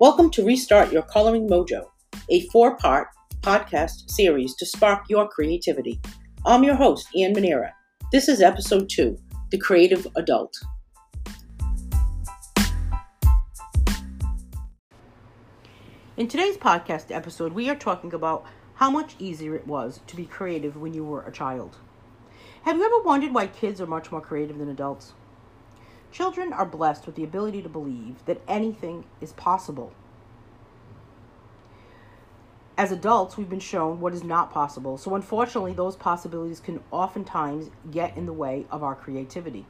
[0.00, 1.84] Welcome to Restart Your Coloring Mojo,
[2.30, 3.08] a four part
[3.42, 6.00] podcast series to spark your creativity.
[6.46, 7.74] I'm your host, Ann Manera.
[8.10, 9.18] This is episode two
[9.50, 10.56] The Creative Adult.
[16.16, 18.46] In today's podcast episode, we are talking about
[18.76, 21.76] how much easier it was to be creative when you were a child.
[22.62, 25.12] Have you ever wondered why kids are much more creative than adults?
[26.20, 29.94] Children are blessed with the ability to believe that anything is possible.
[32.76, 37.70] As adults, we've been shown what is not possible, so unfortunately, those possibilities can oftentimes
[37.90, 39.64] get in the way of our creativity.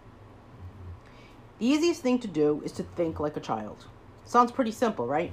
[1.60, 3.86] The easiest thing to do is to think like a child.
[4.24, 5.30] Sounds pretty simple, right?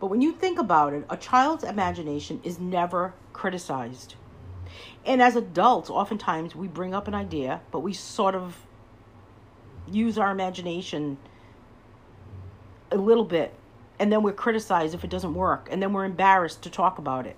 [0.00, 4.14] But when you think about it, a child's imagination is never criticized.
[5.04, 8.65] And as adults, oftentimes we bring up an idea, but we sort of
[9.90, 11.18] use our imagination
[12.90, 13.52] a little bit
[13.98, 17.26] and then we're criticized if it doesn't work and then we're embarrassed to talk about
[17.26, 17.36] it.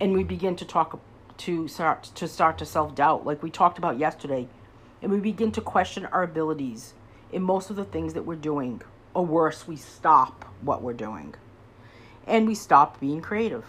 [0.00, 1.00] And we begin to talk
[1.38, 4.48] to start to start to self-doubt like we talked about yesterday.
[5.00, 6.94] And we begin to question our abilities
[7.32, 8.82] in most of the things that we're doing
[9.14, 11.34] or worse we stop what we're doing.
[12.26, 13.64] And we stop being creative.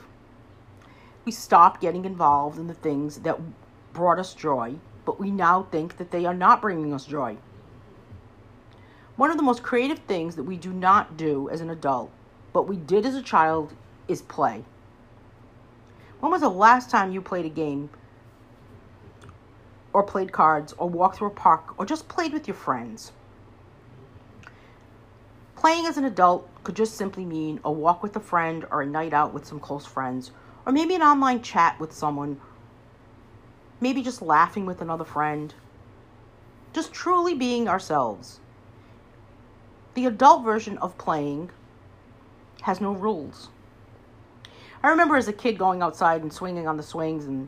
[1.25, 3.39] We stop getting involved in the things that
[3.93, 7.37] brought us joy but we now think that they are not bringing us joy
[9.15, 12.11] one of the most creative things that we do not do as an adult,
[12.51, 13.73] but we did as a child,
[14.07, 14.63] is play.
[16.19, 17.89] When was the last time you played a game,
[19.91, 23.11] or played cards, or walked through a park, or just played with your friends?
[25.55, 28.85] Playing as an adult could just simply mean a walk with a friend, or a
[28.85, 30.31] night out with some close friends,
[30.65, 32.41] or maybe an online chat with someone,
[33.79, 35.53] maybe just laughing with another friend.
[36.73, 38.39] Just truly being ourselves.
[39.93, 41.51] The adult version of playing
[42.63, 43.49] has no rules.
[44.81, 47.47] I remember as a kid going outside and swinging on the swings and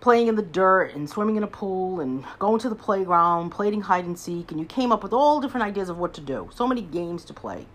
[0.00, 3.82] playing in the dirt and swimming in a pool and going to the playground, playing
[3.82, 6.48] hide and seek, and you came up with all different ideas of what to do.
[6.54, 7.66] So many games to play.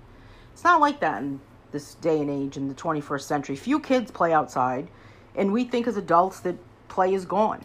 [0.51, 1.39] It's not like that in
[1.71, 3.55] this day and age in the 21st century.
[3.55, 4.87] Few kids play outside,
[5.35, 6.55] and we think as adults that
[6.89, 7.63] play is gone.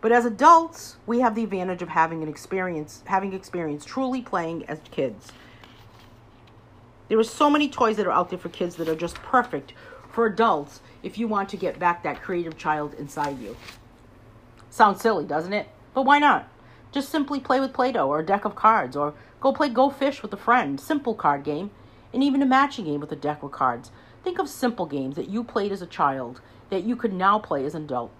[0.00, 4.64] But as adults, we have the advantage of having an experience, having experience truly playing
[4.66, 5.32] as kids.
[7.08, 9.74] There are so many toys that are out there for kids that are just perfect
[10.10, 13.56] for adults if you want to get back that creative child inside you.
[14.70, 15.68] Sounds silly, doesn't it?
[15.92, 16.48] But why not?
[16.92, 19.90] Just simply play with Play Doh or a deck of cards, or go play Go
[19.90, 21.70] Fish with a friend, simple card game,
[22.12, 23.90] and even a matching game with a deck of cards.
[24.24, 26.40] Think of simple games that you played as a child
[26.70, 28.12] that you could now play as an adult.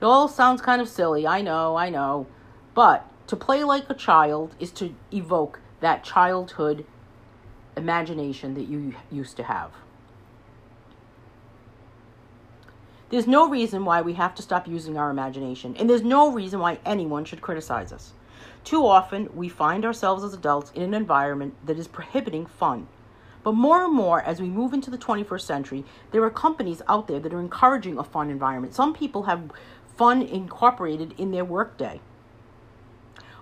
[0.00, 2.26] It all sounds kind of silly, I know, I know.
[2.74, 6.86] But to play like a child is to evoke that childhood
[7.76, 9.72] imagination that you used to have.
[13.10, 16.60] There's no reason why we have to stop using our imagination, and there's no reason
[16.60, 18.12] why anyone should criticize us.
[18.64, 22.86] Too often, we find ourselves as adults in an environment that is prohibiting fun.
[23.42, 27.08] But more and more, as we move into the 21st century, there are companies out
[27.08, 28.74] there that are encouraging a fun environment.
[28.74, 29.50] Some people have
[29.98, 32.00] fun incorporated in their workday.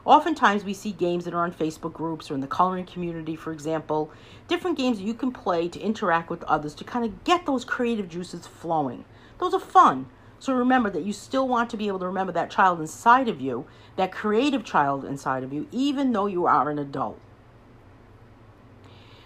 [0.07, 3.53] Oftentimes, we see games that are on Facebook groups or in the coloring community, for
[3.53, 4.11] example,
[4.49, 7.65] different games that you can play to interact with others to kind of get those
[7.65, 9.05] creative juices flowing.
[9.39, 10.07] Those are fun.
[10.39, 13.41] So remember that you still want to be able to remember that child inside of
[13.41, 13.67] you,
[13.97, 17.19] that creative child inside of you, even though you are an adult.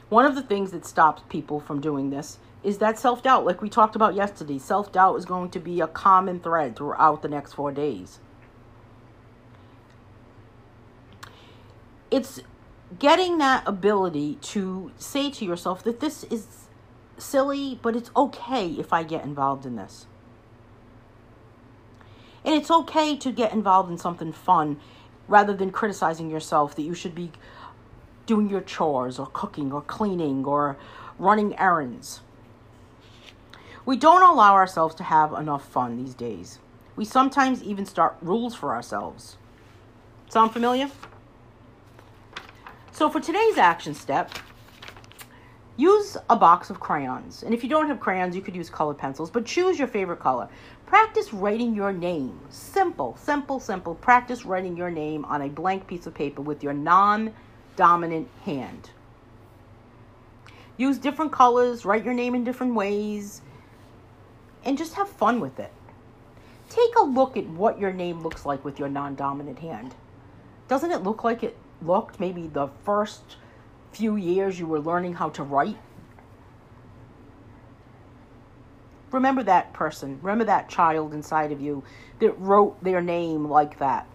[0.09, 3.63] One of the things that stops people from doing this is that self doubt, like
[3.63, 4.59] we talked about yesterday.
[4.59, 8.19] Self doubt is going to be a common thread throughout the next four days.
[12.11, 12.41] It's
[12.99, 16.47] getting that ability to say to yourself that this is
[17.17, 20.07] silly, but it's okay if I get involved in this.
[22.45, 24.81] And it's okay to get involved in something fun
[25.29, 27.31] rather than criticizing yourself that you should be
[28.27, 30.77] doing your chores or cooking or cleaning or
[31.19, 32.21] running errands.
[33.87, 36.59] We don't allow ourselves to have enough fun these days.
[36.97, 39.37] We sometimes even start rules for ourselves.
[40.29, 40.91] Sound familiar?
[42.93, 44.31] So, for today's action step,
[45.77, 47.43] use a box of crayons.
[47.43, 50.21] And if you don't have crayons, you could use colored pencils, but choose your favorite
[50.21, 50.49] color.
[50.85, 52.39] Practice writing your name.
[52.51, 53.95] Simple, simple, simple.
[53.95, 57.33] Practice writing your name on a blank piece of paper with your non
[57.77, 58.91] dominant hand.
[60.77, 63.41] Use different colors, write your name in different ways
[64.65, 65.73] and just have fun with it.
[66.69, 69.95] Take a look at what your name looks like with your non dominant hand.
[70.69, 73.37] Doesn't it look like it looked maybe the first
[73.93, 75.79] few years you were learning how to write.
[79.11, 80.21] Remember that person.
[80.23, 81.83] Remember that child inside of you
[82.21, 84.07] that wrote their name like that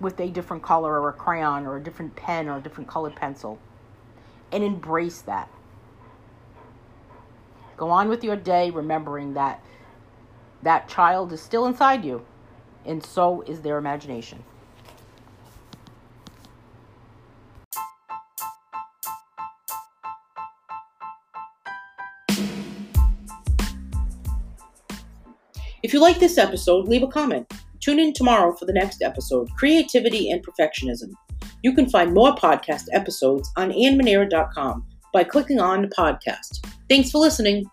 [0.00, 3.16] with a different color or a crayon or a different pen or a different colored
[3.16, 3.58] pencil.
[4.52, 5.48] And embrace that.
[7.82, 9.60] Go on with your day remembering that
[10.62, 12.24] that child is still inside you,
[12.86, 14.44] and so is their imagination.
[25.82, 27.52] If you like this episode, leave a comment.
[27.80, 31.10] Tune in tomorrow for the next episode Creativity and Perfectionism.
[31.64, 36.66] You can find more podcast episodes on annmanera.com by clicking on podcast.
[36.88, 37.66] Thanks for listening.